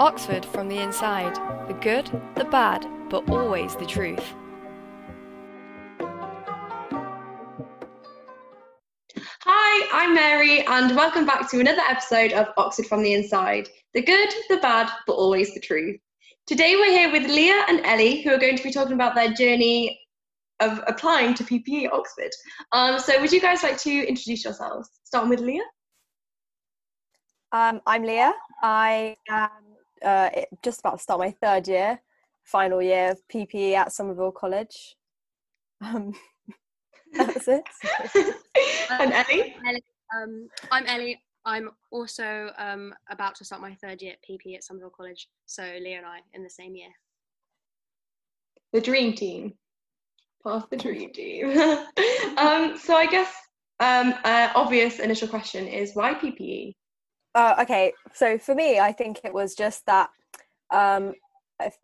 [0.00, 1.36] Oxford from the inside
[1.68, 4.24] the good, the bad, but always the truth.
[9.42, 14.00] Hi, I'm Mary, and welcome back to another episode of Oxford from the Inside the
[14.00, 16.00] good, the bad, but always the truth.
[16.46, 19.34] Today we're here with Leeya and Ellie, who are going to be talking about their
[19.34, 20.00] journey
[20.60, 22.30] of applying to PPE at Oxford.
[22.72, 24.88] Um, so, would you guys like to introduce yourselves?
[25.04, 25.60] Starting with Leeya.
[27.52, 28.32] Um, I'm Leeya.
[28.62, 29.50] I am
[30.04, 30.30] uh,
[30.62, 32.00] just about to start my third year,
[32.44, 34.96] final year of PPE at Somerville College.
[35.80, 36.12] Um,
[37.12, 37.64] that's it.
[38.90, 39.56] and Ellie?
[40.14, 41.20] Um, I'm Ellie.
[41.44, 45.28] I'm also um, about to start my third year at PP at Somerville College.
[45.46, 46.90] So Leeya and I in the same year.
[48.72, 49.54] The dream team.
[50.42, 51.50] Part of the dream team.
[52.38, 53.32] um, so I guess
[53.80, 56.74] um, uh, obvious initial question is why PPE?
[57.34, 60.10] Uh, okay, so for me, I think it was just that,
[60.72, 61.14] um,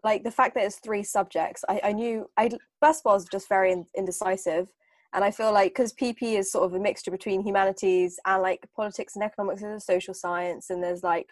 [0.03, 1.65] like the fact that it's three subjects.
[1.69, 4.69] I, I knew I first of all was just very indecisive,
[5.13, 8.67] and I feel like because PP is sort of a mixture between humanities and like
[8.75, 11.29] politics and economics and social science, and there's like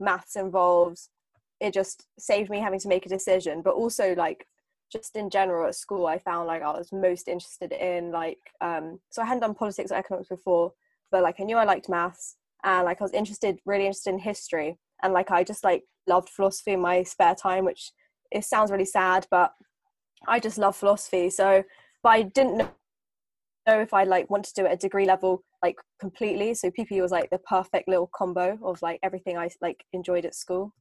[0.00, 1.00] maths involved.
[1.60, 4.46] It just saved me having to make a decision, but also like
[4.90, 9.00] just in general at school, I found like I was most interested in like um,
[9.10, 10.72] so I hadn't done politics or economics before,
[11.10, 14.18] but like I knew I liked maths and like I was interested, really interested in
[14.18, 17.92] history, and like I just like loved philosophy in my spare time, which
[18.30, 19.52] it sounds really sad, but
[20.26, 21.30] I just love philosophy.
[21.30, 21.62] So,
[22.02, 25.76] but I didn't know if I like want to do it at degree level like
[26.00, 26.54] completely.
[26.54, 30.34] So PP was like the perfect little combo of like everything I like enjoyed at
[30.34, 30.72] school.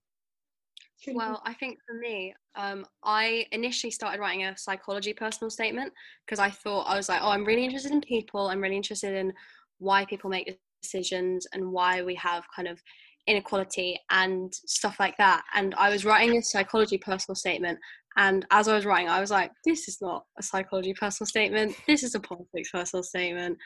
[1.14, 5.94] Well, I think for me, um, I initially started writing a psychology personal statement
[6.26, 8.48] because I thought I was like, oh, I'm really interested in people.
[8.48, 9.32] I'm really interested in
[9.78, 12.82] why people make decisions and why we have kind of
[13.28, 15.44] inequality and stuff like that.
[15.54, 17.78] And I was writing a psychology personal statement.
[18.16, 21.76] And as I was writing, I was like, this is not a psychology personal statement.
[21.88, 23.58] This is a politics personal statement.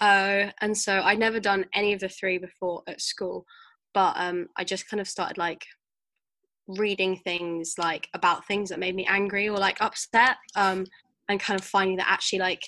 [0.00, 3.44] Uh, and so I'd never done any of the three before at school.
[3.94, 5.64] But um, I just kind of started like
[6.68, 10.86] reading things like about things that made me angry or like upset um,
[11.28, 12.62] and kind of finding that actually like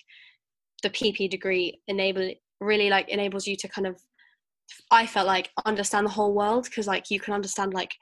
[0.82, 4.00] the pp degree enabled really like enables you to kind of
[4.90, 7.92] i felt like understand the whole world because like you can understand like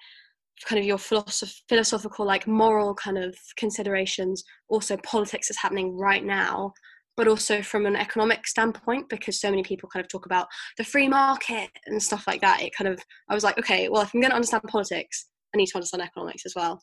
[0.69, 6.25] kind of your philosoph- philosophical like moral kind of considerations also politics is happening right
[6.25, 6.72] now
[7.17, 10.47] but also from an economic standpoint because so many people kind of talk about
[10.78, 14.03] the free market and stuff like that it kind of i was like okay well
[14.03, 16.81] if i'm going to understand politics i need to understand economics as well.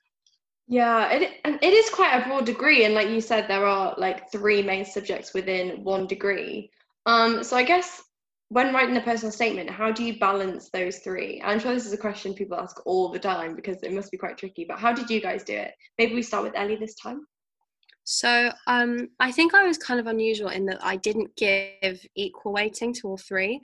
[0.67, 4.31] Yeah it, it is quite a broad degree and like you said there are like
[4.31, 6.69] three main subjects within one degree
[7.09, 8.03] um, so I guess
[8.49, 11.41] when writing a personal statement, how do you balance those three?
[11.43, 14.17] I'm sure this is a question people ask all the time because it must be
[14.17, 14.65] quite tricky.
[14.67, 15.73] But how did you guys do it?
[15.97, 17.25] Maybe we start with Ellie this time.
[18.03, 22.53] So um, I think I was kind of unusual in that I didn't give equal
[22.53, 23.59] weighting to all three.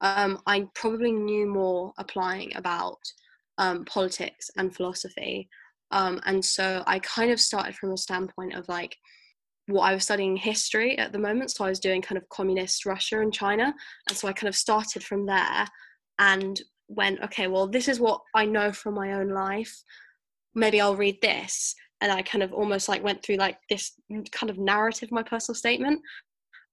[0.00, 2.98] Um, I probably knew more applying about
[3.58, 5.48] um, politics and philosophy.
[5.90, 8.96] Um, and so I kind of started from a standpoint of like,
[9.68, 11.50] what I was studying history at the moment.
[11.50, 13.74] So I was doing kind of communist Russia and China.
[14.08, 15.66] And so I kind of started from there
[16.18, 19.82] and went, okay, well, this is what I know from my own life.
[20.54, 21.74] Maybe I'll read this.
[22.00, 23.92] And I kind of almost like went through like this
[24.32, 26.00] kind of narrative, my personal statement.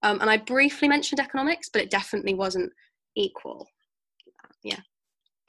[0.02, 2.72] Um, and I briefly mentioned economics, but it definitely wasn't
[3.14, 3.68] equal.
[4.62, 4.80] Yeah.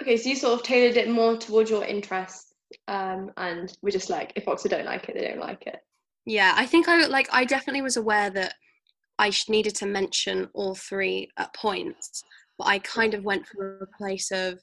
[0.02, 2.54] Okay, so you sort of tailored it more towards your interests.
[2.88, 5.80] Um, and we're just like, if Oxford don't like it, they don't like it
[6.28, 8.54] yeah i think i like i definitely was aware that
[9.18, 12.24] i needed to mention all three at points
[12.58, 14.60] but i kind of went from a place of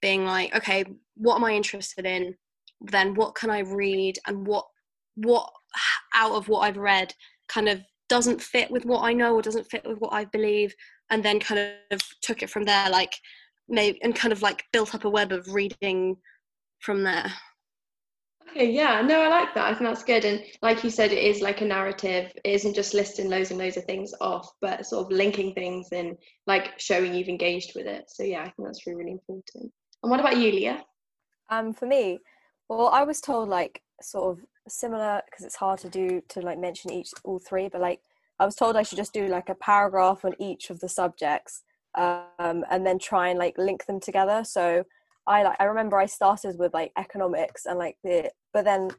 [0.00, 0.84] being like okay
[1.16, 2.34] what am i interested in?
[2.80, 4.18] Then what can i read?
[4.26, 4.66] And what
[5.16, 5.50] what
[6.14, 7.12] out of what i've read
[7.48, 10.74] kind of doesn't fit with what i know or doesn't fit with what i believe?
[11.10, 13.14] And then kind of took it from there like
[13.68, 16.16] maybe and kind of like built up a web of reading
[16.80, 17.32] from there
[18.50, 19.66] Okay, yeah, no, I like that.
[19.66, 20.24] I think that's good.
[20.24, 22.32] And like you said, it is like a narrative.
[22.44, 25.88] It isn't just listing loads and loads of things off, but sort of linking things
[25.92, 26.16] and
[26.46, 28.04] like showing you've engaged with it.
[28.08, 29.72] So yeah, I think that's really, really important.
[30.02, 30.80] And what about you, Leeya?
[31.50, 32.18] Um, for me,
[32.68, 36.58] well, I was told like sort of similar because it's hard to do to like
[36.58, 38.00] mention each all three, but like
[38.38, 41.62] I was told I should just do like a paragraph on each of the subjects,
[41.96, 44.44] um, and then try and like link them together.
[44.44, 44.84] So
[45.26, 48.90] I like I remember I started with like economics and like the but then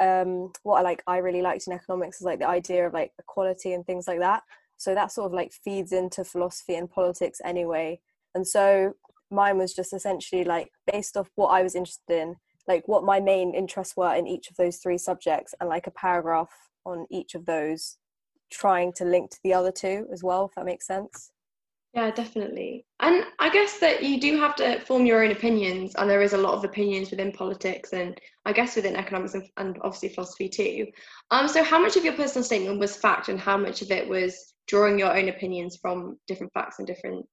[0.00, 3.12] um what I like I really liked in economics is like the idea of like
[3.18, 4.42] equality and things like that.
[4.76, 8.00] So that sort of like feeds into philosophy and politics anyway.
[8.34, 8.94] And so
[9.30, 12.36] mine was just essentially like based off what I was interested in
[12.66, 15.92] like what my main interests were in each of those three subjects and like a
[15.92, 16.50] paragraph
[16.86, 17.98] on each of those
[18.50, 21.30] trying to link to the other two as well if that makes sense
[21.94, 22.84] yeah definitely.
[23.00, 26.32] And i guess that you do have to form your own opinions and there is
[26.32, 30.48] a lot of opinions within politics and i guess within economics and, and obviously philosophy
[30.48, 30.86] too.
[31.30, 34.08] Um so how much of your personal statement was fact and how much of it
[34.08, 37.26] was drawing your own opinions from different facts and different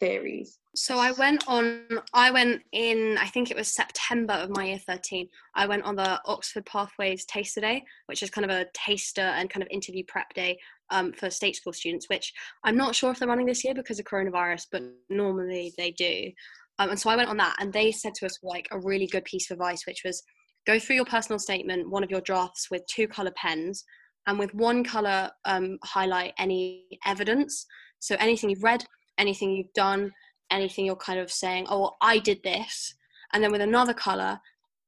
[0.00, 0.58] theories?
[0.74, 1.82] So I went on,
[2.14, 5.28] I went in, I think it was September of my year 13.
[5.54, 9.50] I went on the Oxford Pathways Taster Day, which is kind of a taster and
[9.50, 10.58] kind of interview prep day
[10.90, 12.32] um, for state school students, which
[12.64, 16.30] I'm not sure if they're running this year because of coronavirus, but normally they do.
[16.78, 19.06] Um, and so I went on that, and they said to us like a really
[19.06, 20.22] good piece of advice, which was
[20.66, 23.84] go through your personal statement, one of your drafts with two color pens,
[24.26, 27.66] and with one color um, highlight any evidence.
[27.98, 28.84] So anything you've read,
[29.18, 30.12] anything you've done,
[30.50, 32.94] anything you're kind of saying, oh, I did this.
[33.32, 34.40] And then with another color,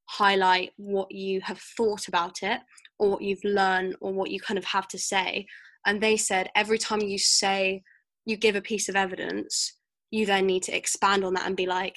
[0.08, 2.60] highlight what you have thought about it
[2.98, 5.46] or what you've learned or what you kind of have to say.
[5.86, 7.82] And they said every time you say,
[8.26, 9.76] you give a piece of evidence,
[10.10, 11.96] you then need to expand on that and be like,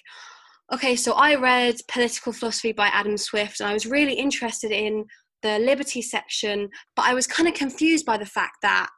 [0.73, 5.05] okay, so I read Political Philosophy by Adam Swift and I was really interested in
[5.41, 8.89] the liberty section, but I was kind of confused by the fact that,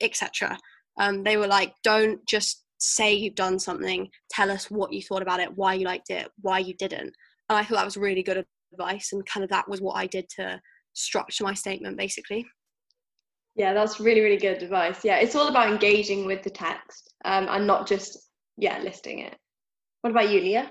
[0.00, 0.58] etc.
[0.98, 5.22] Um, they were like, don't just say you've done something, tell us what you thought
[5.22, 7.14] about it, why you liked it, why you didn't.
[7.48, 10.06] And I thought that was really good advice, and kind of that was what I
[10.06, 10.60] did to
[10.94, 12.44] structure my statement basically.
[13.54, 15.04] Yeah, that's really, really good advice.
[15.04, 19.36] Yeah, it's all about engaging with the text um, and not just, yeah, listing it.
[20.00, 20.70] What about you, Leeya?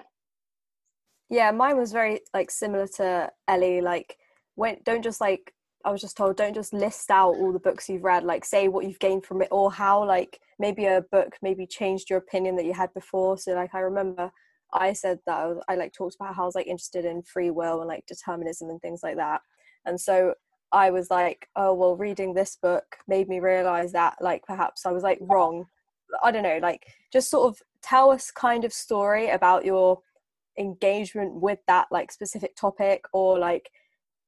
[1.30, 3.82] Yeah, mine was very like similar to Ellie.
[3.82, 4.18] Like,
[4.56, 5.54] when don't just like
[5.86, 8.68] I was just told don't just list out all the books you've read, like say
[8.68, 12.56] what you've gained from it or how like maybe a book maybe changed your opinion
[12.58, 13.38] that you had before.
[13.38, 14.32] So like I remember
[14.74, 17.24] I said that I, was, I like talked about how I was like interested in
[17.24, 19.42] free will and like determinism and things like that.
[19.86, 20.36] And so
[20.72, 24.92] I was like, oh well, reading this book made me realize that like perhaps I
[24.92, 25.66] was like wrong.
[26.24, 30.00] I don't know, like just sort of tell us kind of story about your
[30.58, 33.72] engagement with that like specific topic or like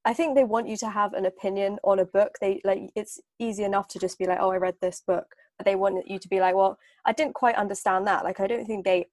[0.06, 2.36] I think they want you to have an opinion on a book.
[2.42, 5.28] They like it's easy enough to just be like, "Oh, I read this book."
[5.58, 8.48] But they want you to be like, "Well, I didn't quite understand that." Like I
[8.48, 9.08] don't think they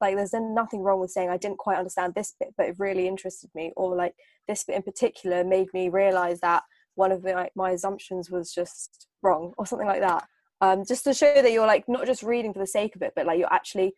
[0.00, 3.08] like there's nothing wrong with saying I didn't quite understand this bit, but it really
[3.08, 4.14] interested me or like
[4.48, 6.62] this bit in particular made me realize that
[6.94, 10.26] one of the, like, my assumptions was just wrong or something like that.
[10.60, 13.12] Um, just to show that you're like not just reading for the sake of it,
[13.16, 13.94] but like you're actually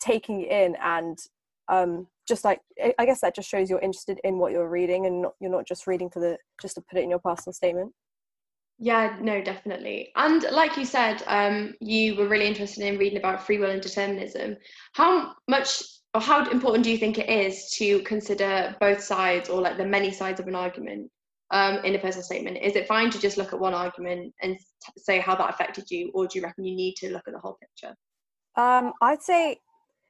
[0.00, 1.18] taking it in and
[1.68, 2.62] um, just like
[2.98, 5.66] I guess that just shows you're interested in what you're reading and not, you're not
[5.66, 7.92] just reading for the just to put it in your personal statement.
[8.78, 10.12] Yeah, no, definitely.
[10.16, 13.82] And like you said, um, you were really interested in reading about free will and
[13.82, 14.56] determinism.
[14.94, 15.82] How much
[16.14, 19.84] or how important do you think it is to consider both sides or like the
[19.84, 21.10] many sides of an argument
[21.50, 22.56] um, in a personal statement?
[22.62, 25.84] Is it fine to just look at one argument and t- say how that affected
[25.90, 27.94] you, or do you reckon you need to look at the whole picture?
[28.56, 29.58] Um, I'd say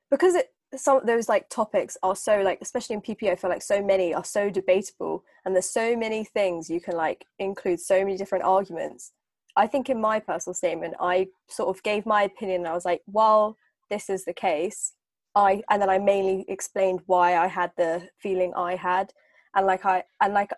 [0.08, 3.62] because it some those like topics are so like especially in PPE I feel like
[3.62, 7.98] so many are so debatable and there's so many things you can like include so
[7.98, 9.12] many different arguments.
[9.56, 12.84] I think in my personal statement I sort of gave my opinion and I was
[12.86, 13.56] like, well,
[13.90, 14.94] this is the case,
[15.34, 19.12] I and then I mainly explained why I had the feeling I had
[19.54, 20.52] and like I and like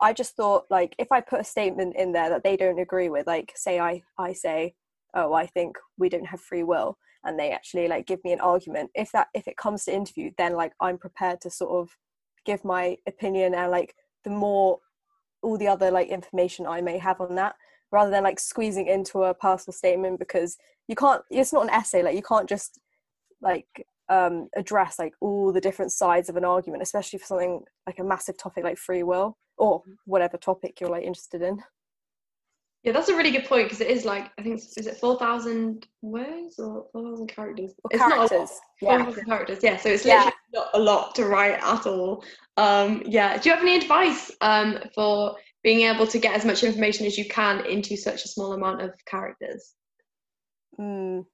[0.00, 3.10] I just thought like if I put a statement in there that they don't agree
[3.10, 4.74] with, like say I I say,
[5.14, 8.40] oh I think we don't have free will and they actually like give me an
[8.40, 8.90] argument.
[8.94, 11.96] If that if it comes to interview then like i'm prepared to sort of
[12.44, 14.78] give my opinion and like the more
[15.42, 17.54] all the other like information i may have on that
[17.90, 20.56] rather than like squeezing into a personal statement because
[20.88, 22.78] you can't it's not an essay like you can't just
[23.40, 27.98] like um address like all the different sides of an argument especially for something like
[27.98, 31.62] a massive topic like free will or whatever topic you're like interested in
[32.82, 35.16] yeah, that's a really good point because it is like I think is it four
[35.16, 37.72] thousand words or four thousand characters?
[37.84, 38.30] Or it's characters.
[38.30, 39.58] Not Four thousand characters.
[39.62, 40.60] Yeah, so it's literally yeah.
[40.60, 42.24] not a lot to write at all.
[42.56, 43.38] Um, yeah.
[43.38, 47.16] Do you have any advice um, for being able to get as much information as
[47.16, 49.74] you can into such a small amount of characters?
[50.78, 51.24] Mm.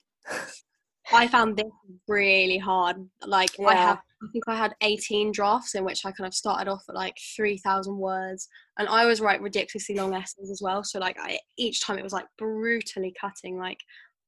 [1.11, 1.73] I found this
[2.07, 2.97] really hard.
[3.27, 3.69] Like yeah.
[3.69, 6.83] I have I think I had 18 drafts in which I kind of started off
[6.89, 8.49] at like 3,000 words,
[8.79, 10.83] and I was write ridiculously long essays as well.
[10.83, 13.59] So like I, each time it was like brutally cutting.
[13.59, 13.79] Like,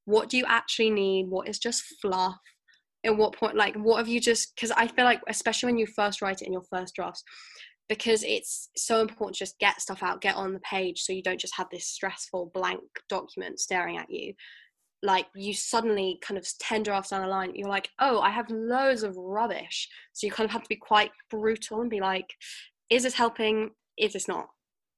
[0.05, 1.27] what do you actually need?
[1.29, 2.37] What is just fluff?
[3.03, 4.55] At what point, like, what have you just?
[4.55, 7.23] Because I feel like, especially when you first write it in your first drafts,
[7.89, 11.23] because it's so important to just get stuff out, get on the page, so you
[11.23, 14.33] don't just have this stressful blank document staring at you
[15.03, 18.49] like you suddenly kind of 10 drafts down the line you're like oh i have
[18.49, 19.89] loads of rubbish.
[20.13, 22.33] So you kind of have to be quite brutal and be like
[22.89, 23.71] is this helping?
[23.97, 24.49] Is this not?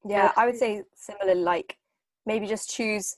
[0.07, 1.77] Yeah i would say similar like
[2.25, 3.15] maybe just choose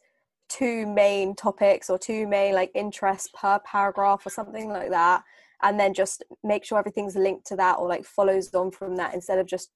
[0.49, 5.23] two main topics or two main like interests per paragraph or something like that
[5.63, 9.13] and then just make sure everything's linked to that or like follows on from that
[9.13, 9.71] instead of just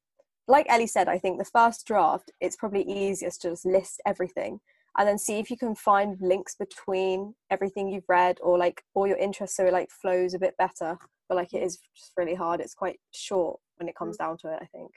[0.47, 4.59] like ellie said i think the first draft it's probably easiest to just list everything
[4.99, 9.07] and then see if you can find links between everything you've read or like all
[9.07, 10.97] your interests so it like flows a bit better
[11.29, 14.25] but like it is just really hard it's quite short when it comes mm.
[14.25, 14.91] down to it i think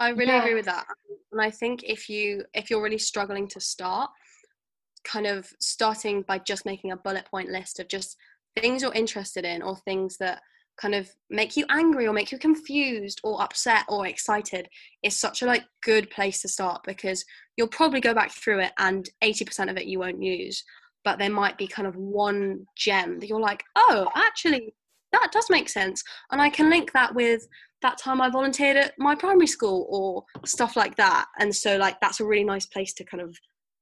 [0.00, 0.40] i really yeah.
[0.40, 0.86] agree with that
[1.30, 4.10] and i think if you if you're really struggling to start
[5.04, 8.16] kind of starting by just making a bullet point list of just
[8.58, 10.40] things you're interested in or things that
[10.80, 14.68] kind of make you angry or make you confused or upset or excited
[15.02, 17.24] is such a like good place to start because
[17.56, 20.64] you'll probably go back through it and 80% of it you won't use.
[21.04, 24.74] But there might be kind of one gem that you're like oh actually
[25.12, 26.02] that does make sense.
[26.30, 27.46] And i can link that with
[27.80, 31.26] that time i volunteered at my primary school or stuff like that.
[31.38, 33.36] And so like that's a really nice place to kind of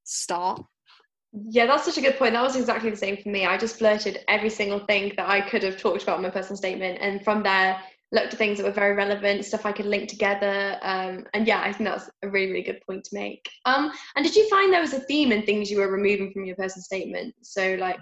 [0.04, 0.62] start
[1.44, 2.32] yeah, that's such a good point.
[2.32, 3.44] That was exactly the same for me.
[3.44, 6.56] I just blurted every single thing that I could have talked about in my personal
[6.56, 7.78] statement, and from there
[8.12, 10.78] looked at things that were very relevant, stuff I could link together.
[10.82, 13.48] Um, and yeah, I think that's a really, really good point to make.
[13.64, 16.44] Um, and did you find there was a theme in things you were removing from
[16.44, 17.34] your personal statement?
[17.42, 17.98] So, like,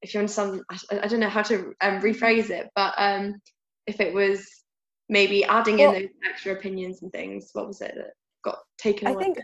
[0.00, 3.34] if you understand, I, I don't know how to um, rephrase it, but um,
[3.86, 4.48] if it was
[5.08, 8.12] maybe adding well, in those extra opinions and things, what was it that
[8.44, 9.20] got taken away?
[9.20, 9.38] I think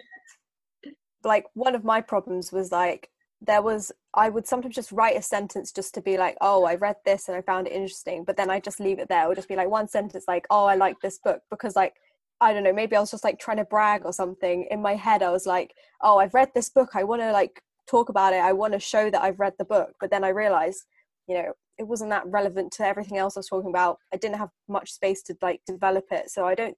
[1.24, 5.22] like one of my problems was like there was I would sometimes just write a
[5.22, 8.36] sentence just to be like, oh, I read this and I found it interesting, but
[8.36, 9.28] then I just leave it there.
[9.28, 11.94] Would just be like one sentence like, oh, I like this book because like
[12.40, 14.66] I don't know, maybe I was just like trying to brag or something.
[14.70, 16.90] In my head, I was like, oh, I've read this book.
[16.94, 18.40] I want to like talk about it.
[18.40, 19.90] I want to show that I've read the book.
[20.00, 20.84] But then I realized,
[21.26, 23.98] you know, it wasn't that relevant to everything else I was talking about.
[24.12, 26.30] I didn't have much space to like develop it.
[26.30, 26.76] So I don't,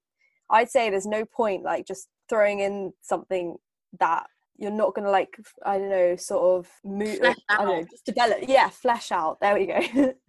[0.50, 3.56] I'd say there's no point like just throwing in something
[3.98, 4.26] that
[4.60, 8.04] you're not going to like i don't know sort of move i don't know just
[8.04, 9.38] develop yeah flesh out.
[9.40, 10.14] There we go.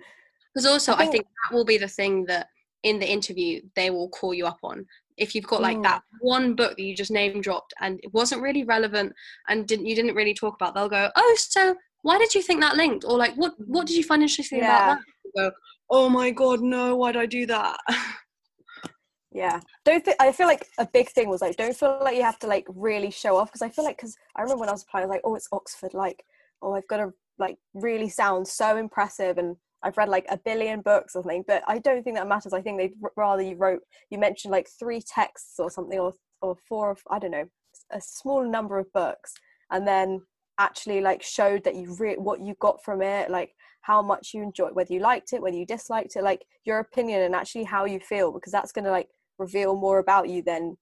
[0.54, 2.48] Because also I think, I think, that will be the thing that
[2.84, 4.86] in the interview they will call you up on.
[5.16, 5.84] If you've got like mm.
[5.84, 9.14] that one book that you just name dropped and it wasn't really relevant
[9.48, 12.60] and didn't you didn't really talk about they'll go oh so why did you think
[12.60, 13.06] that linked?
[13.06, 14.94] Or like what what did you find interesting yeah.
[14.94, 15.00] about
[15.36, 15.52] that go,
[15.90, 17.78] oh my god no why'd i do that
[19.32, 19.60] yeah.
[19.86, 22.40] Don't think i feel like a big thing was like don't feel like you have
[22.40, 24.84] to like really show off because i feel like because i remember when i was
[24.84, 26.24] applying I was like oh it's oxford like
[26.62, 30.82] oh i've got to like really sound so impressive and i've read like a billion
[30.82, 32.54] books or something but i don't think that matters.
[32.54, 36.56] I think they'd rather you wrote you mentioned like three texts or something or or
[36.68, 37.48] four of i don't know
[37.92, 39.34] a small number of books
[39.72, 40.22] and then
[40.60, 44.44] actually like showed that you re- what you got from it like how much you
[44.44, 47.86] enjoyed whether you liked it whether you disliked it like your opinion and actually how
[47.86, 49.08] you feel because that's going to like
[49.42, 50.78] reveal more about you than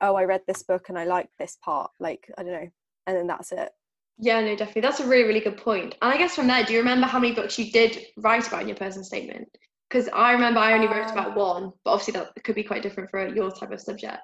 [0.00, 2.68] oh i read this book and i like this part like i don't know
[3.06, 3.70] and then that's it.
[4.18, 4.82] Yeah no definitely.
[4.82, 5.94] That's a really really good point.
[6.02, 8.62] And i guess from there do you remember how many books you did write about
[8.62, 9.48] in your personal statement?
[9.88, 12.82] Because i remember i only wrote about um, one but obviously that could be quite
[12.82, 14.18] different for your type of subject.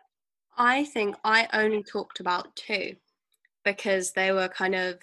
[0.57, 2.97] I think i only talked about two
[3.65, 4.99] because they were kind of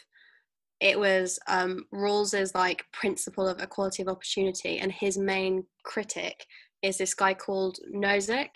[0.79, 6.45] it was um, Rawls's like principle of equality of opportunity, and his main critic
[6.81, 8.50] is this guy called Nozick.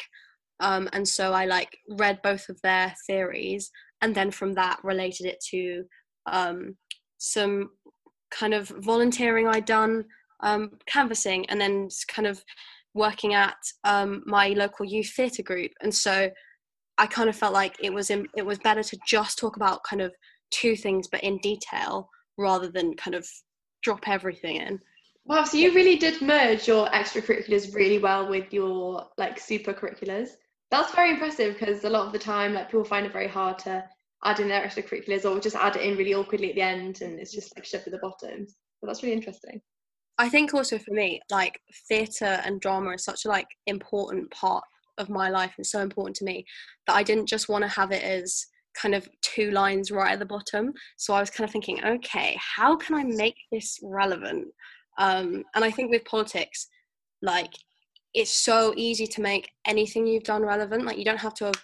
[0.60, 5.25] Um, and so I like read both of their theories and then from that related
[5.27, 5.84] it to
[6.25, 6.77] um,
[7.18, 7.70] some
[8.32, 10.06] kind of volunteering I'd done,
[10.42, 12.44] um, canvassing, and then kind of
[12.94, 15.72] working at um, my local youth theatre group.
[15.82, 16.30] And so
[16.98, 19.84] I kind of felt like it was in, it was better to just talk about
[19.84, 20.13] kind of
[20.51, 23.27] two things but in detail rather than kind of
[23.82, 24.80] drop everything in.
[25.25, 30.36] Wow, so you really did merge your extracurriculars really well with your like super curriculars.
[30.70, 33.58] That's very impressive because a lot of the time, like people find it very hard
[33.60, 33.84] to
[34.25, 37.20] add in their extracurriculars or just add it in really awkwardly at the end, and
[37.20, 38.46] it's just like shoved at the bottom.
[38.82, 39.62] But that's really interesting.
[40.18, 44.63] I think also for me, like theatre and drama is such a like important part
[44.98, 46.46] of my life and so important to me
[46.86, 50.20] that I didn't just want to have it as kind of two lines right at
[50.20, 50.74] the bottom.
[50.98, 54.48] So I was kind of thinking, okay, how can I make this relevant?
[54.97, 56.67] Um, and I think with politics,
[57.21, 57.53] like
[58.13, 60.85] it's so easy to make anything you've done relevant.
[60.85, 61.63] Like you don't have to have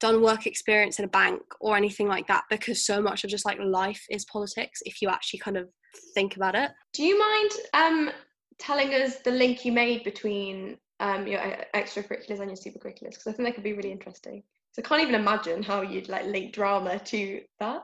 [0.00, 3.44] done work experience in a bank or anything like that because so much of just
[3.44, 5.68] like life is politics if you actually kind of
[6.14, 6.70] think about it.
[6.92, 8.10] Do you mind um,
[8.58, 11.40] telling us the link you made between um, your
[11.74, 13.10] extracurriculars and your supercurriculars?
[13.10, 14.42] Because I think that could be really interesting.
[14.72, 17.82] So I can't even imagine how you'd like link drama to that.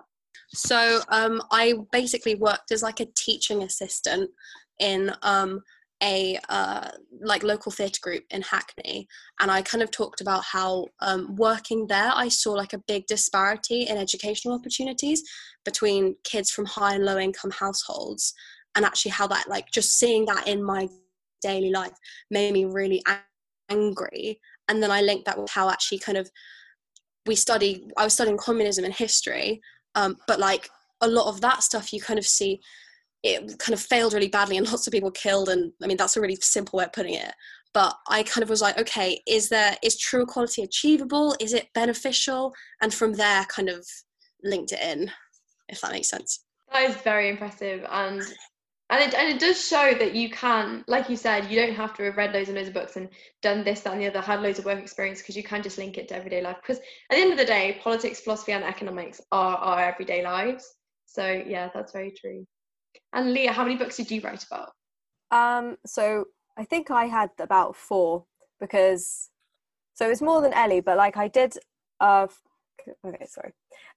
[0.54, 4.30] So um, I basically worked as like a teaching assistant
[4.78, 5.62] in um,
[6.02, 9.08] a uh, like local theatre group in Hackney,
[9.40, 13.06] and I kind of talked about how um, working there, I saw like a big
[13.06, 15.22] disparity in educational opportunities
[15.64, 18.34] between kids from high and low income households,
[18.74, 20.88] and actually how that like just seeing that in my
[21.42, 21.92] daily life
[22.30, 23.02] made me really
[23.68, 24.40] angry.
[24.68, 26.30] And then I linked that with how actually kind of
[27.26, 27.88] we study.
[27.96, 29.60] I was studying communism and history,
[29.94, 30.70] um, but like
[31.00, 32.60] a lot of that stuff, you kind of see
[33.22, 36.16] it kind of failed really badly and lots of people killed and i mean that's
[36.16, 37.32] a really simple way of putting it.
[37.74, 41.36] But i kind of was like okay is there is true equality achievable?
[41.40, 42.54] Is it beneficial?
[42.80, 43.86] And from there kind of
[44.42, 45.10] linked it in
[45.68, 46.44] if that makes sense.
[46.72, 48.22] That is very impressive and
[48.90, 51.92] and it, and it does show that you can like you said you don't have
[51.94, 53.08] to have read loads and loads of books and
[53.42, 55.76] done this that and the other had loads of work experience because you can just
[55.76, 56.56] link it to everyday life.
[56.62, 60.74] Because at the end of the day politics philosophy and economics are our everyday lives.
[61.04, 62.46] So yeah that's very true
[63.12, 64.72] and Leeya, how many books did you write about?
[65.30, 68.24] Um, so I think I had about four
[68.60, 69.30] because
[69.94, 71.54] so it's more than Ellie, but like I did
[72.00, 72.26] uh
[73.04, 73.52] okay, sorry.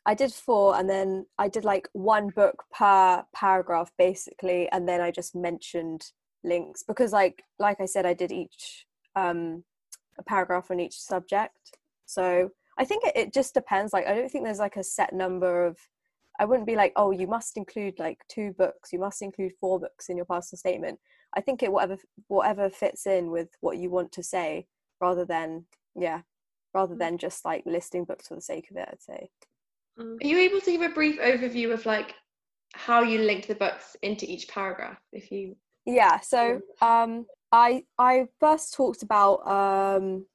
[0.05, 5.01] I did four and then I did like one book per paragraph basically and then
[5.01, 6.11] I just mentioned
[6.43, 9.63] links because like like I said I did each um
[10.17, 11.77] a paragraph on each subject.
[12.05, 13.93] So I think it, it just depends.
[13.93, 15.77] Like I don't think there's like a set number of
[16.41, 19.79] I wouldn't be like, oh, you must include like two books, you must include four
[19.79, 20.97] books in your personal statement.
[21.37, 21.97] I think it whatever
[22.29, 24.65] whatever fits in with what you want to say,
[24.99, 26.21] rather than yeah,
[26.73, 26.97] rather mm.
[26.97, 28.89] than just like listing books for the sake of it.
[28.91, 29.29] I'd say.
[29.99, 30.23] Mm.
[30.23, 32.15] Are you able to give a brief overview of like
[32.73, 34.97] how you linked the books into each paragraph?
[35.13, 35.55] If you
[35.85, 40.25] yeah, so um, I I first talked about um,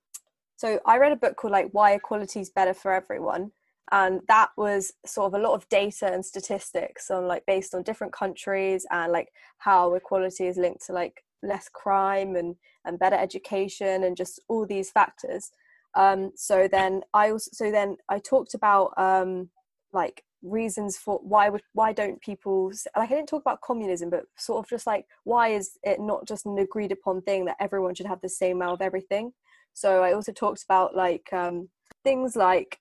[0.56, 3.50] so I read a book called like Why Equality is Better for Everyone,
[3.92, 7.82] and that was sort of a lot of data and statistics on like based on
[7.82, 9.28] different countries and like
[9.58, 14.66] how equality is linked to like less crime and and better education and just all
[14.66, 15.50] these factors.
[15.94, 19.48] Um so then i also so then i talked about um
[19.92, 24.24] like reasons for why would why don't people like i didn't talk about communism but
[24.36, 27.94] sort of just like why is it not just an agreed upon thing that everyone
[27.94, 29.32] should have the same amount of everything?
[29.72, 31.68] So i also talked about like um
[32.04, 32.78] things like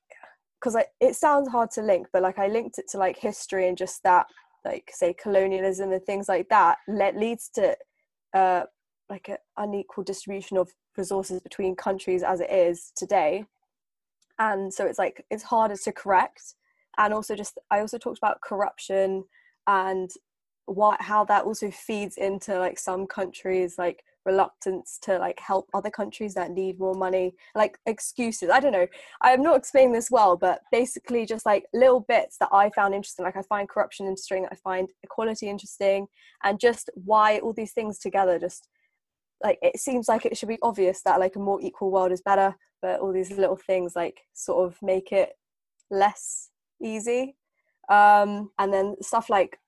[0.65, 3.77] because it sounds hard to link but like i linked it to like history and
[3.77, 4.25] just that
[4.65, 7.77] like say colonialism and things like that le- leads to
[8.33, 8.63] uh
[9.09, 13.45] like an unequal distribution of resources between countries as it is today.
[14.39, 16.55] And so it's like it's harder to correct.
[16.97, 19.25] And also just i also talked about corruption
[19.67, 20.09] and
[20.65, 25.89] what how that also feeds into like some countries like reluctance to like help other
[25.89, 28.49] countries that need more money like excuses.
[28.49, 28.87] I don't know.
[29.21, 33.25] I'm not explaining this well but basically just like little bits that i found interesting.
[33.25, 36.07] Like i find corruption interesting i find equality interesting
[36.43, 38.67] and just why all these things together just
[39.43, 42.21] like it seems like it should be obvious that like a more equal world is
[42.21, 45.33] better but all these little things like sort of make it
[45.91, 46.49] less
[46.81, 47.35] easy.
[47.89, 49.59] Um and then stuff like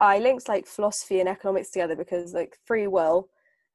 [0.00, 3.28] i linked like philosophy and economics together because like free will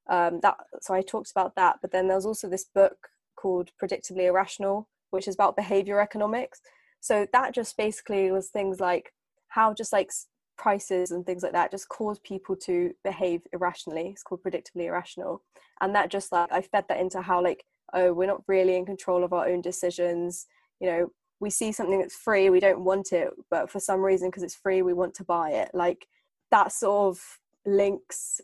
[0.09, 1.77] um, that so I talked about that.
[1.81, 6.61] But then there was also this book called Predictably Irrational, which is about behavior economics.
[6.99, 9.13] So that just basically was things like
[9.49, 10.11] how just like
[10.57, 14.09] prices and things like that just cause people to behave irrationally.
[14.09, 15.43] It's called predictably irrational,
[15.81, 18.85] and that just like I fed that into how like oh we're not really in
[18.85, 20.47] control of our own decisions.
[20.79, 24.29] You know we see something that's free we don't want it but for some reason
[24.29, 26.07] because it's free we want to buy it like
[26.51, 28.41] that sort of links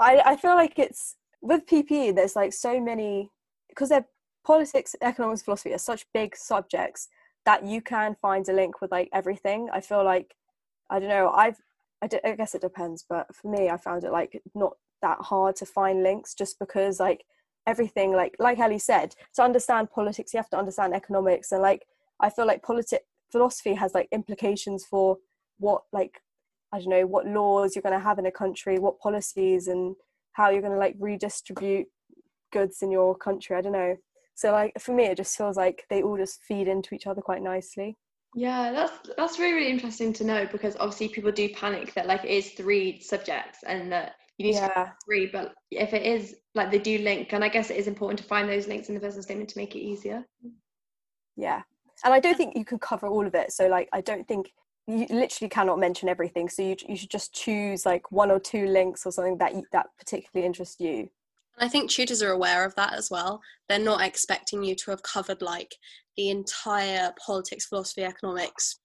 [0.00, 3.30] I, I feel like it's with PPE, there's like so many
[3.68, 4.06] because they're
[4.44, 7.08] politics, economics, philosophy are such big subjects
[7.44, 9.68] that you can find a link with like everything.
[9.72, 10.34] I feel like
[10.90, 11.30] I don't know.
[11.30, 11.58] I've
[12.00, 15.18] I, d- I guess it depends, but for me, I found it like not that
[15.20, 17.24] hard to find links just because like
[17.66, 21.86] everything like like Ellie said to understand politics you have to understand economics and like
[22.18, 25.18] I feel like politic philosophy has like implications for
[25.58, 26.22] what like
[26.72, 29.94] I don't know what laws you're going to have in a country, what policies, and
[30.32, 31.86] how you're going to like redistribute
[32.52, 33.56] goods in your country.
[33.56, 33.96] I don't know.
[34.34, 37.20] So like for me, it just feels like they all just feed into each other
[37.20, 37.96] quite nicely.
[38.34, 42.24] Yeah, that's that's really really interesting to know because obviously people do panic that like
[42.24, 44.68] it is three subjects and that you need yeah.
[44.68, 47.88] to three, but if it is like they do link, and I guess it is
[47.88, 50.24] important to find those links in the business statement to make it easier.
[51.36, 51.62] Yeah,
[52.04, 53.50] and I don't think you can cover all of it.
[53.50, 54.52] So like I don't think
[54.88, 58.66] you literally cannot mention everything so you, you should just choose like one or two
[58.66, 61.08] links or something that you, that particularly interests you
[61.58, 63.40] and I think tutors are aware of that as well.
[63.68, 65.74] They're not expecting you to have covered like
[66.16, 68.78] the entire politics, philosophy, economics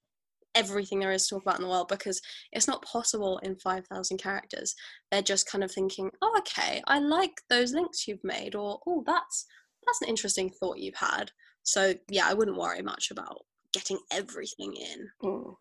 [0.55, 4.17] everything there is to talk about in the world because it's not possible in 5000
[4.17, 4.75] characters
[5.11, 9.03] they're just kind of thinking oh okay i like those links you've made or oh
[9.05, 9.45] that's
[9.85, 11.31] that's an interesting thought you've had
[11.63, 13.41] so yeah i wouldn't worry much about
[13.73, 15.55] getting everything in Mm.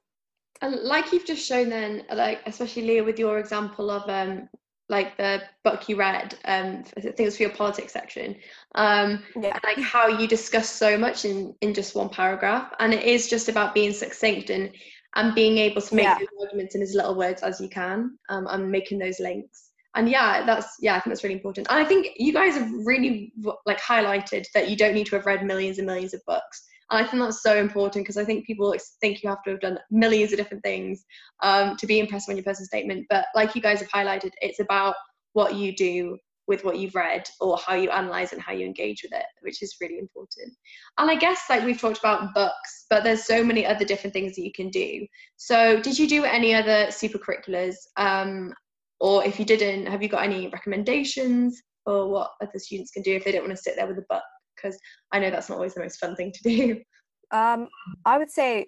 [0.63, 4.49] And like you've just shown then, like especially Leeya with your example of um
[4.89, 8.37] like the book you read, um I think it was for your politics section.
[8.75, 9.59] Um Yeah.
[9.65, 13.49] like how you discuss so much in in just one paragraph and it is just
[13.49, 14.71] about being succinct and
[15.15, 16.19] and being able to make Yeah.
[16.41, 20.45] arguments in as little words as you can um, and making those links and yeah
[20.47, 23.33] that's yeah i think that's really important and i think you guys have really
[23.67, 26.63] like highlighted that you don't need to have read millions and millions of books
[26.93, 29.61] and i think that's so important because i think people think you have to have
[29.61, 31.05] done millions of different things
[31.43, 33.07] um, to be impressive on your personal statement.
[33.11, 34.95] But like you guys have highlighted it's about
[35.33, 39.03] what you do with what you've read or how you analyze and how you engage
[39.03, 40.53] with it which is really important.
[40.99, 44.35] And i guess like we've talked about books but there's so many other different things
[44.37, 45.07] that you can do.
[45.37, 48.53] So did you do any other super curriculars um,
[49.01, 53.15] or if you didn't have you got any recommendations for what other students can do
[53.17, 54.23] if they don't want to sit there with a book
[54.63, 54.79] because
[55.13, 56.81] i know that's not always the most fun thing to do
[57.33, 57.69] Um,
[58.05, 58.67] I would say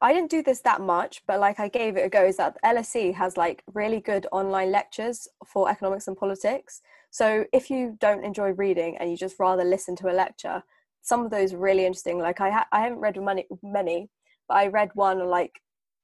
[0.00, 2.24] I didn't do this that much, but like I gave it a go.
[2.24, 6.82] Is that LSE has like really good online lectures for economics and politics.
[7.10, 10.62] So if you don't enjoy reading and you just rather listen to a lecture,
[11.00, 12.18] some of those are really interesting.
[12.18, 14.10] Like I ha- I haven't read many many,
[14.48, 15.52] but I read one like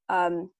[0.08, 0.50] um,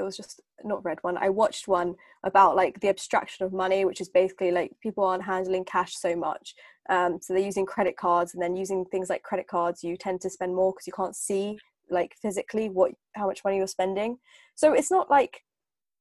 [0.00, 1.16] it was just not read one.
[1.16, 5.24] I watched one about like the abstraction of money, which is basically like people aren't
[5.24, 6.54] handling cash so much.
[6.88, 10.20] Um, so they're using credit cards, and then using things like credit cards, you tend
[10.22, 11.58] to spend more because you can't see
[11.90, 14.18] like physically what how much money you're spending.
[14.54, 15.42] So it's not like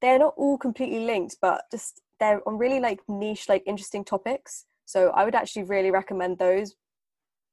[0.02, 4.66] they're not all completely linked, but just they're on really like niche, like interesting topics.
[4.86, 6.76] So I would actually really recommend those.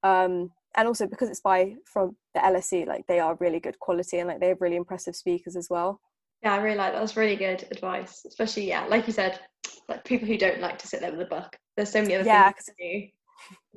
[0.02, 4.18] Um, and also because it's by from the LSE, like they are really good quality
[4.18, 6.00] and like they have really impressive speakers as well.
[6.42, 9.40] Yeah i really like that that's really good advice especially yeah like you said
[9.88, 12.24] like people who don't like to sit there with a book there's so many other
[12.24, 13.08] Yeah, things to do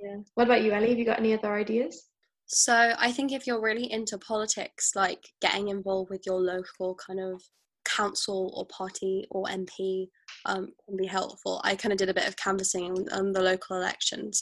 [0.01, 2.09] yeah what about you ellie have you got any other ideas
[2.51, 7.19] So I think if you're really into politics, like getting involved with your local kind
[7.19, 7.43] of
[7.85, 10.07] council or party or MP
[10.45, 11.61] um, can be helpful.
[11.63, 14.41] I kind of did a bit of canvassing on, on the local elections,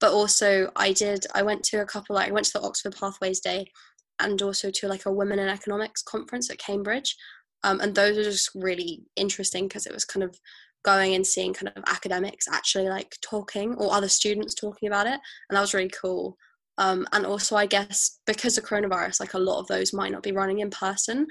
[0.00, 1.26] but also I did.
[1.34, 2.16] I went to a couple.
[2.16, 3.70] Like I went to the Oxford Pathways Day,
[4.18, 7.16] and also to like a Women in Economics conference at Cambridge,
[7.64, 10.38] um, and those are just really interesting because it was kind of
[10.84, 15.18] going and seeing kind of academics actually like talking or other students talking about it,
[15.48, 16.36] and that was really cool.
[16.76, 20.24] Um, and also i guess because of coronavirus like a lot of those might not
[20.24, 21.28] be running in person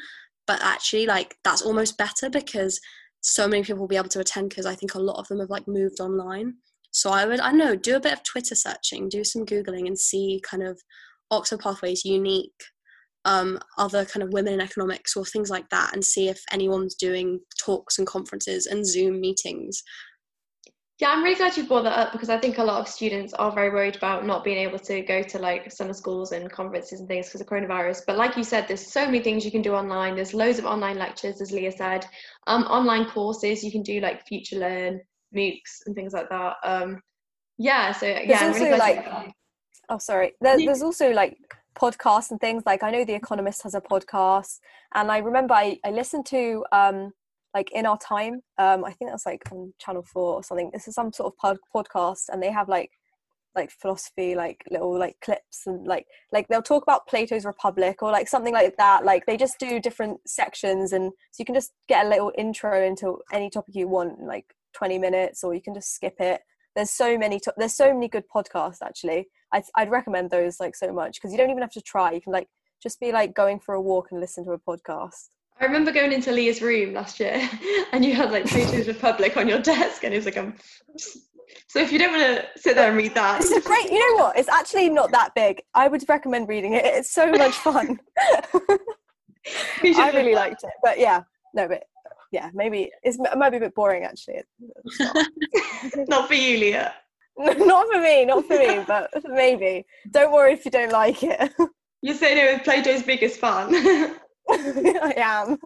[0.48, 2.80] but actually like that's almost better because
[3.20, 5.42] so many people will be able to attend because i think a lot of them
[5.42, 6.54] have like moved online.
[6.92, 10.00] So i would i know do a bit of twitter searching do some googling and
[10.00, 10.82] see kind of
[11.30, 12.52] oxford pathways UNIQ
[13.26, 16.96] um, other kind of women in economics or things like that and see if anyone's
[16.96, 19.84] doing talks and conferences and zoom meetings
[21.00, 23.34] Yeah, I'm really glad you brought that up because I think a lot of students
[23.34, 27.00] are very worried about not being able to go to like summer schools and conferences
[27.00, 28.02] and things because of coronavirus.
[28.06, 30.16] But like you said, there's so many things you can do online.
[30.16, 32.06] There's loads of online lectures, as Leeya said,
[32.46, 35.00] um, online courses you can do like FutureLearn,
[35.36, 36.56] MOOCs, and things like that.
[36.64, 37.02] Um,
[37.58, 39.34] yeah, so yeah, There's I'm also, really glad like, brought that.
[39.90, 40.34] Oh, sorry.
[40.42, 41.38] There, there's also like
[41.76, 42.64] podcasts and things.
[42.66, 44.60] Like I know The Economist has a podcast,
[44.94, 47.12] and I remember I, I listened to um
[47.54, 48.42] like In Our Time.
[48.58, 50.72] Um, I think that's like on Channel Four or something.
[50.74, 52.92] This is some sort of pod- podcast, and they have like
[53.56, 58.12] like philosophy like little like clips and like like they'll talk about plato's republic or
[58.12, 61.72] like something like that like they just do different sections and so you can just
[61.88, 65.62] get a little intro into any topic you want in like 20 minutes or you
[65.62, 66.42] can just skip it
[66.76, 69.28] there's so many to- there's so many good podcasts actually.
[69.52, 72.12] I'd, I'd recommend those like so much because you don't even have to try.
[72.12, 72.48] You can like
[72.82, 75.30] just be like going for a walk and listen to a podcast.
[75.60, 77.48] I remember going into Leeya's room last year
[77.92, 80.56] and you had like Plato's Republic on your desk and it was like I'm
[81.68, 83.92] so if you don't want to sit there and read that, it's great.
[83.92, 84.38] You know what?
[84.38, 85.62] It's actually not that big.
[85.74, 86.86] I would recommend reading it.
[86.86, 88.00] It's so much fun.
[88.18, 91.84] I really liked it, but yeah, no, but
[92.34, 94.42] yeah, maybe it's, it might be a bit boring actually.
[95.00, 95.28] Not.
[96.10, 96.92] Not for you, Leeya.
[97.38, 99.86] not for me, not for me, but maybe.
[100.12, 101.52] Don't worry if you don't like it.
[102.04, 103.74] You're saying it with Plato's biggest fan.
[104.50, 105.58] I am.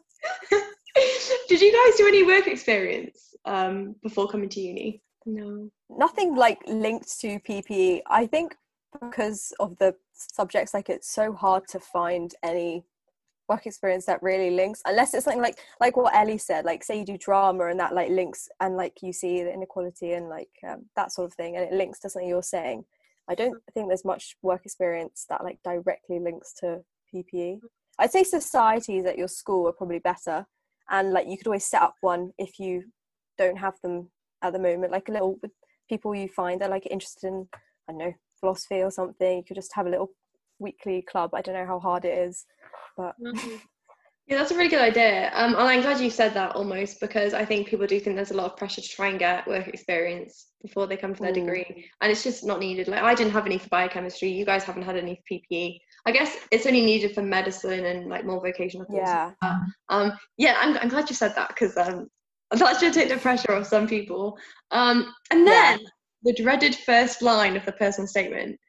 [1.49, 5.01] Did you guys do any work experience um, before coming to uni?
[5.25, 5.69] No.
[5.89, 8.01] Nothing like linked to PPE.
[8.08, 8.56] I think
[9.01, 12.86] because of the subjects, like it's so hard to find any
[13.49, 16.99] work experience that really links unless it's something like like what ellie said like say
[16.99, 20.49] you do drama and that like links and like you see the inequality and like
[20.67, 22.83] um, that sort of thing and it links to something you're saying
[23.29, 26.81] i don't think there's much work experience that like directly links to
[27.13, 27.60] ppe
[27.99, 30.45] I'd say societies at your school are probably better,
[30.89, 32.83] and like you could always set up one if you
[33.38, 34.10] don't have them
[34.43, 35.39] at the moment, like a little
[35.89, 37.47] people you find that like interested in
[37.89, 39.38] I don't know philosophy or something.
[39.38, 40.12] You could just have a little
[40.60, 41.32] weekly club.
[41.34, 42.46] I don't know how hard it is,
[42.96, 43.15] but.
[43.22, 43.56] Mm-hmm.
[44.28, 45.32] Yeah, that's a really good idea.
[45.34, 48.32] Um, and I'm glad you said that almost because I think people do think there's
[48.32, 51.32] a lot of pressure to try and get work experience before they come to their
[51.32, 51.36] mm.
[51.36, 52.89] degree, and it's just not needed.
[52.89, 54.28] Like I didn't have any for biochemistry.
[54.28, 55.80] You guys haven't had any for PPE.
[56.06, 59.08] I guess it's only needed for medicine and like more vocational courses.
[59.08, 59.32] Yeah.
[59.88, 62.10] Um, yeah, I'm, I'm glad you said that because um,
[62.52, 64.38] that should take the pressure off some people.
[64.72, 65.88] Um, and then yeah.
[66.24, 68.60] the dreaded first line of the personal statement.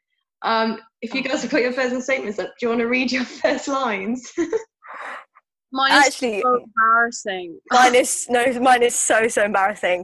[0.41, 3.11] Um, if you guys have got your personal statements up, do you want to read
[3.11, 4.31] your first lines?
[5.71, 7.59] Mine is Actually, so embarrassing.
[7.71, 10.03] Mine is no, mine is so so embarrassing.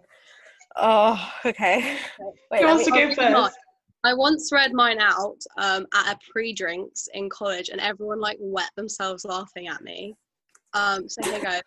[0.75, 1.97] Oh, okay.
[2.51, 3.57] Wait, Who wants to go first?
[4.03, 8.69] I once read mine out um, at a pre-drinks in college, and everyone like wet
[8.75, 10.15] themselves laughing at me.
[10.75, 11.59] Um, so here you go.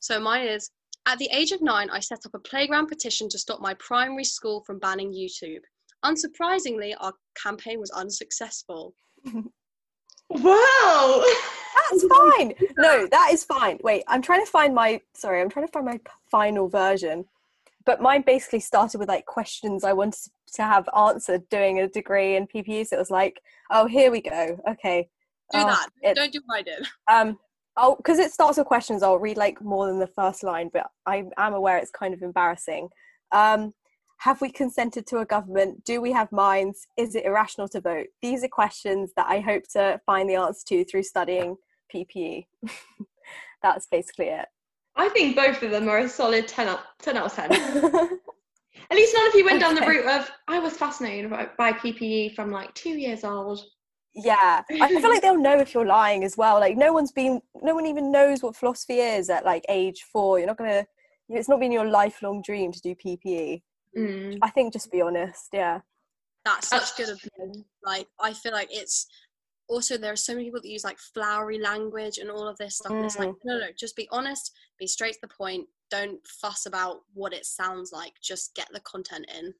[0.00, 0.72] So mine is
[1.06, 4.24] at the age of nine, I set up a playground petition to stop my primary
[4.24, 5.60] school from banning YouTube.
[6.04, 8.94] Unsurprisingly, our campaign was unsuccessful.
[10.28, 11.24] wow!
[11.90, 12.54] That's fine.
[12.78, 13.78] No, that is fine.
[13.82, 15.00] Wait, I'm trying to find my.
[15.14, 17.24] Sorry, I'm trying to find my final version.
[17.84, 22.36] But mine basically started with like questions I wanted to have answered doing a degree
[22.36, 22.86] in PPE.
[22.86, 24.60] So it was like, oh, here we go.
[24.68, 25.08] Okay.
[25.52, 25.88] Do oh, that.
[26.02, 26.86] It, Don't do what I did.
[27.10, 27.38] Um,
[27.76, 29.02] oh, because it starts with questions.
[29.02, 32.22] I'll read like more than the first line, but I am aware it's kind of
[32.22, 32.88] embarrassing.
[33.32, 33.74] Um,
[34.22, 35.84] have we consented to a government?
[35.84, 36.86] Do we have minds?
[36.96, 38.06] Is it irrational to vote?
[38.20, 41.56] These are questions that I hope to find the answer to through studying
[41.92, 42.46] PPE.
[43.64, 44.46] That's basically it.
[44.94, 47.50] I think both of them are a solid 10 out, 10 out of 10.
[48.90, 49.74] At least none of you went okay.
[49.74, 53.60] down the route of, I was fascinated by, by PPE from like two years old.
[54.14, 56.60] Yeah, I feel like they'll know if you're lying as well.
[56.60, 60.38] Like, no one's been, no one even knows what philosophy is at like age four.
[60.38, 60.86] You're not gonna,
[61.28, 63.62] it's not been your lifelong dream to do PPE.
[63.96, 64.38] Mm.
[64.42, 65.80] I think just be honest, yeah.
[66.44, 67.64] That's such good opinion.
[67.84, 69.06] Like I feel like it's
[69.68, 72.76] also there are so many people that use like flowery language and all of this
[72.76, 72.92] stuff.
[72.92, 72.96] Mm.
[72.96, 73.36] And it's like, mm.
[73.44, 75.66] no, no, just be honest, be straight to the point.
[75.90, 78.12] Don't fuss about what it sounds like.
[78.22, 79.54] Just get the content in.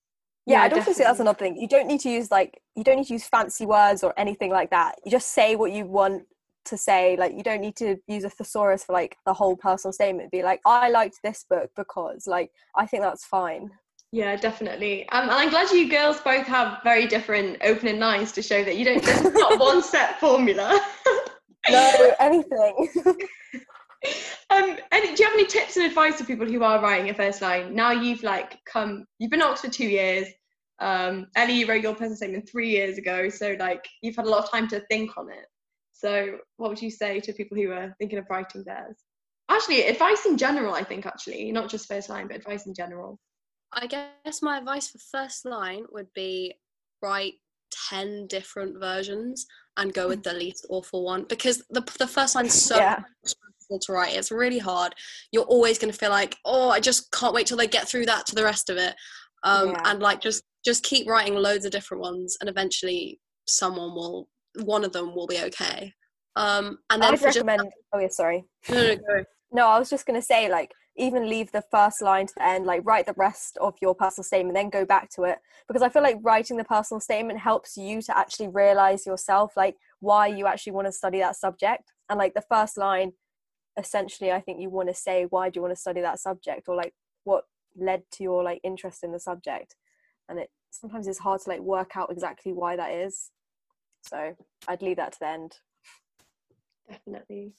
[0.46, 1.56] Yeah, yeah I'd also say that's another thing.
[1.56, 4.50] You don't need to use like you don't need to use fancy words or anything
[4.50, 4.96] like that.
[5.04, 6.24] You just say what you want
[6.64, 7.16] to say.
[7.16, 10.32] Like you don't need to use a thesaurus for like the whole personal statement.
[10.32, 13.70] Be like, I liked this book because like I think that's fine.
[14.12, 15.08] Yeah, definitely.
[15.08, 18.76] Um, and I'm glad you girls both have very different opening lines to show that
[18.76, 20.78] you don't, there's not one set formula.
[21.70, 22.90] no, anything.
[24.50, 27.14] um, and do you have any tips and advice for people who are writing a
[27.14, 27.74] first line?
[27.74, 30.28] Now you've like come, you've been at Oxford two years.
[30.78, 34.28] Um, Ellie, you wrote your personal statement three years ago, so like you've had a
[34.28, 35.46] lot of time to think on it.
[35.92, 38.96] So, what would you say to people who are thinking of writing theirs?
[39.48, 43.20] Actually, advice in general, I think, actually, not just first line, but advice in general.
[43.72, 46.54] I guess my advice for first line would be
[47.02, 47.34] write
[47.88, 50.24] 10 different versions and go with mm.
[50.24, 53.00] the least awful one because the, the first line's so yeah.
[53.80, 54.14] to write.
[54.14, 54.94] It's really hard.
[55.32, 58.06] You're always going to feel like, oh, I just can't wait till they get through
[58.06, 58.94] that to the rest of it.
[59.44, 59.82] Um, yeah.
[59.86, 64.28] And like, just just keep writing loads of different ones, and eventually, someone will,
[64.62, 65.92] one of them will be okay.
[66.36, 67.62] Um, and then I'd recommend.
[67.62, 68.44] Just, oh yeah, sorry.
[68.68, 69.24] No, no, go.
[69.50, 72.46] no, I was just going to say like even leave the first line to the
[72.46, 75.38] end like write the rest of your personal statement then go back to it.
[75.66, 79.76] Because i feel like writing the personal statement helps you to actually realize yourself like
[80.00, 81.92] why you actually want to study that subject.
[82.08, 83.12] And like the first line
[83.78, 86.68] essentially i think you want to say why do you want to study that subject?
[86.68, 86.92] or like
[87.24, 87.44] what
[87.76, 89.76] led to your like interest in the subject.
[90.28, 93.30] And it sometimes it's hard to like work out exactly why that is.
[94.02, 94.34] So
[94.68, 95.56] i'd leave that to the end.
[96.88, 97.52] Definitely.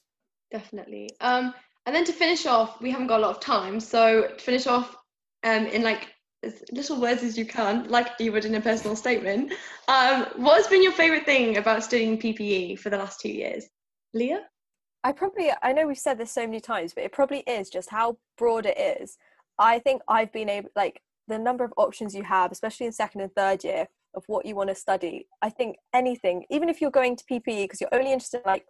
[0.52, 1.10] Definitely.
[1.22, 1.54] Um
[1.86, 3.80] and then to finish off, we haven't got a lot of time.
[3.80, 4.96] So to finish off
[5.44, 6.08] um, in like
[6.44, 9.54] as little words as you can, like you would in a personal statement,
[9.88, 13.66] um, what has been your favourite thing about studying PPE for the last two years?
[14.16, 14.40] Leeya?
[15.04, 17.90] I probably, I know we've said this so many times, but it probably is just
[17.90, 19.18] how broad it is.
[19.60, 23.22] I think I've been able, like, the number of options you have, especially in second
[23.22, 25.28] and third year, of what you want to study.
[25.42, 28.66] I think anything, even if you're going to PPE because you're only interested in like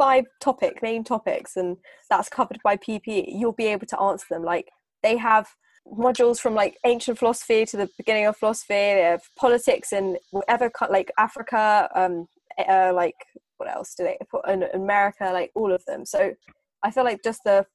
[0.00, 1.76] five topic main topics and
[2.08, 4.42] that's covered by PPE, you'll be able to answer them.
[4.42, 4.70] Like
[5.02, 5.46] they have
[5.86, 8.72] modules from like ancient philosophy to the beginning of philosophy.
[8.72, 12.28] They have politics and whatever like Africa, um,
[12.66, 13.16] uh, like
[13.58, 15.24] what else do they put in America?
[15.34, 16.06] Like all of them.
[16.06, 16.32] So
[16.82, 17.66] I feel like just the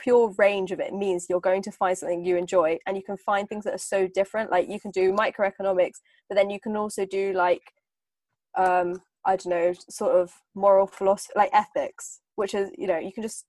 [0.00, 3.16] pure range of it means you're going to find something you enjoy and you can
[3.16, 6.76] find things that are so different like you can do microeconomics but then you can
[6.76, 7.62] also do like
[8.58, 13.12] um I don't know, sort of moral philosophy, like ethics, which is, you know, you
[13.12, 13.44] can just,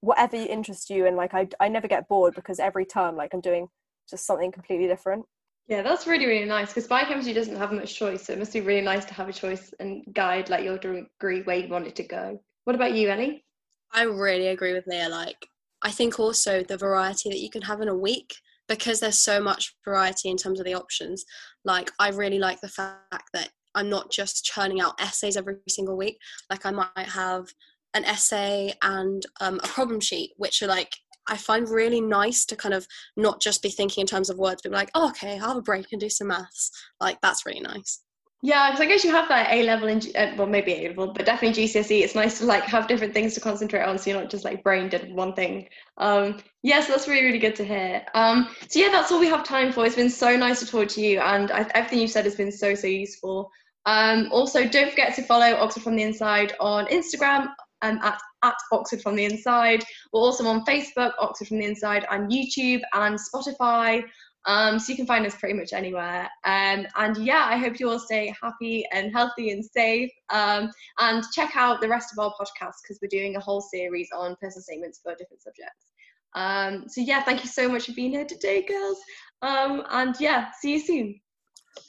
[0.00, 1.06] whatever interests you.
[1.06, 3.68] And like, I, I never get bored because every term, like, I'm doing
[4.08, 5.24] just something completely different.
[5.68, 8.24] Yeah, that's really, really nice because biochemistry doesn't have much choice.
[8.24, 11.42] So it must be really nice to have a choice and guide like your degree
[11.42, 12.38] where you want it to go.
[12.64, 13.44] What about you, Ellie?
[13.92, 15.10] I really agree with Leeya.
[15.10, 15.48] Like,
[15.82, 18.34] I think also the variety that you can have in a week
[18.68, 21.24] because there's so much variety in terms of the options.
[21.64, 25.96] Like, I really like the fact that I'm not just churning out essays every single
[25.96, 26.18] week.
[26.50, 27.46] Like, I might have
[27.94, 30.92] an essay and um, a problem sheet, which are like
[31.28, 32.86] I find really nice to kind of
[33.16, 35.62] not just be thinking in terms of words, but like, oh, okay, I'll have a
[35.62, 36.70] break and do some maths.
[37.00, 38.00] Like that's really nice.
[38.42, 41.12] Yeah, because I guess you have that A level and uh, well, maybe A level,
[41.12, 42.02] but definitely GCSE.
[42.02, 44.62] It's nice to like have different things to concentrate on, so you're not just like
[44.62, 45.68] brain dead one thing.
[45.96, 48.04] Um, yes, yeah, so that's really really good to hear.
[48.14, 49.86] Um, so yeah, that's all we have time for.
[49.86, 52.52] It's been so nice to talk to you, and I, everything you've said has been
[52.52, 53.50] so so useful.
[53.86, 57.48] Um, also, don't forget to follow Oxford from the Inside on Instagram
[57.82, 59.84] um, at, at Oxford from the Inside.
[60.12, 64.04] We're also on Facebook, Oxford from the Inside, and YouTube and Spotify.
[64.46, 66.28] Um, so you can find us pretty much anywhere.
[66.44, 70.10] Um, and yeah, I hope you all stay happy and healthy and safe.
[70.30, 74.08] Um, and check out the rest of our podcasts because we're doing a whole series
[74.14, 75.86] on personal statements for different subjects.
[76.34, 78.98] Um, so yeah, thank you so much for being here today, girls.
[79.42, 81.20] Um, and yeah, see you soon.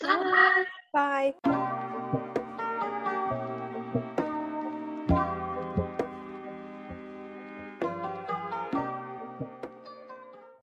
[0.02, 0.66] Bye.
[0.94, 1.34] Bye.
[1.44, 2.24] Bye.